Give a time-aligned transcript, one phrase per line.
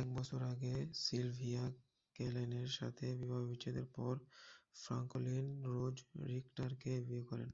[0.00, 1.64] এক বছর আগে সিলভিয়া
[2.16, 4.14] ক্যালেনের সাথে বিবাহবিচ্ছেদের পর
[4.76, 5.96] ফ্রাঙ্কলিন রোজ
[6.28, 7.50] রিখটারকে বিয়ে করেন।